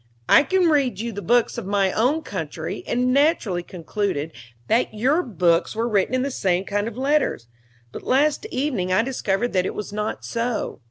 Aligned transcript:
"I 0.27 0.41
can 0.41 0.63
read 0.67 0.97
the 0.97 1.21
books 1.21 1.59
of 1.59 1.67
my 1.67 1.91
own 1.91 2.23
country, 2.23 2.83
and 2.87 3.13
naturally 3.13 3.61
concluded 3.61 4.31
that 4.67 4.95
your 4.95 5.21
books 5.21 5.75
were 5.75 5.87
written 5.87 6.15
in 6.15 6.23
the 6.23 6.31
same 6.31 6.63
kind 6.65 6.87
of 6.87 6.97
letters; 6.97 7.45
but 7.91 8.01
last 8.01 8.47
evening 8.49 8.91
I 8.91 9.03
discovered 9.03 9.53
that 9.53 9.67
it 9.67 9.75
was 9.75 9.93
not 9.93 10.25
so. 10.25 10.79